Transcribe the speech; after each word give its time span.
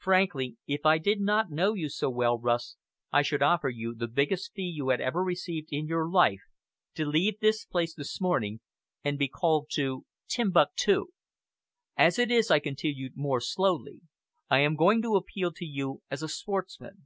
Frankly, 0.00 0.56
if 0.66 0.84
I 0.84 0.98
did 0.98 1.20
not 1.20 1.52
know 1.52 1.74
you 1.74 1.88
so 1.88 2.10
well, 2.10 2.40
Rust, 2.40 2.76
I 3.12 3.22
should 3.22 3.40
offer 3.40 3.68
you 3.68 3.94
the 3.94 4.08
biggest 4.08 4.52
fee 4.52 4.64
you 4.64 4.88
had 4.88 5.00
ever 5.00 5.22
received 5.22 5.68
in 5.70 5.86
your 5.86 6.10
life, 6.10 6.40
to 6.96 7.06
leave 7.06 7.38
the 7.38 7.54
place 7.70 7.94
this 7.94 8.20
morning 8.20 8.58
and 9.04 9.16
be 9.16 9.28
called 9.28 9.68
to 9.74 10.06
Timbuctoo. 10.28 11.10
As 11.96 12.18
it 12.18 12.32
is," 12.32 12.50
I 12.50 12.58
continued 12.58 13.12
more 13.14 13.40
slowly, 13.40 14.00
"I 14.48 14.58
am 14.58 14.74
going 14.74 15.02
to 15.02 15.14
appeal 15.14 15.52
to 15.52 15.64
you 15.64 16.02
as 16.10 16.20
a 16.24 16.28
sportsman! 16.28 17.04